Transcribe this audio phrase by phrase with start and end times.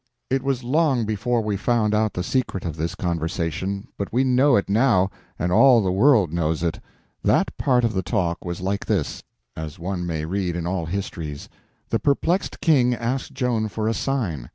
[0.31, 4.55] It was long before we found out the secret of this conversation, but we know
[4.55, 6.79] it now, and all the world knows it.
[7.23, 11.49] That part of the talk was like this—as one may read in all histories.
[11.89, 14.49] The perplexed King asked Joan for a sign.